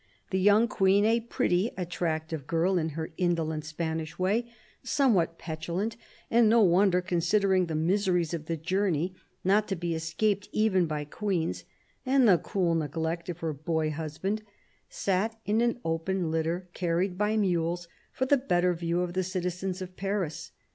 The 0.31 0.39
young 0.39 0.67
Queen, 0.67 1.05
a 1.05 1.19
pretty 1.19 1.67
and 1.69 1.77
attractive 1.77 2.47
girl 2.47 2.79
in 2.79 2.89
her 2.97 3.11
indolent 3.17 3.65
Spanish 3.65 4.17
way— 4.17 4.51
somewhat 4.83 5.37
petulant, 5.37 5.95
and 6.31 6.49
no 6.49 6.63
wonder, 6.63 7.03
con 7.03 7.19
sidering 7.19 7.67
the 7.67 7.75
miseries 7.75 8.33
of 8.33 8.47
the 8.47 8.57
journey 8.57 9.13
not 9.43 9.67
to 9.67 9.75
be 9.75 9.93
escaped 9.93 10.49
even 10.51 10.87
by 10.87 11.05
queens, 11.05 11.65
and 12.03 12.27
the 12.27 12.39
cool 12.39 12.73
neglect 12.73 13.29
of 13.29 13.41
her 13.41 13.53
boy 13.53 13.91
husband— 13.91 14.41
sat 14.89 15.39
in 15.45 15.61
an 15.61 15.79
open 15.85 16.31
litter 16.31 16.67
carried 16.73 17.15
by 17.15 17.37
mules, 17.37 17.87
for 18.11 18.25
the 18.25 18.37
better 18.37 18.73
view 18.73 19.01
of 19.01 19.13
the 19.13 19.23
citizens 19.23 19.83
of 19.83 19.95
Paris. 19.95 20.51